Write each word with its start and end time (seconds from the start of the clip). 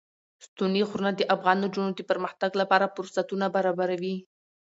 ستوني 0.45 0.81
غرونه 0.89 1.11
د 1.15 1.21
افغان 1.35 1.57
نجونو 1.63 1.91
د 1.95 1.99
پرمختګ 2.09 2.51
لپاره 2.61 2.91
فرصتونه 2.95 3.45
برابروي. 3.55 4.15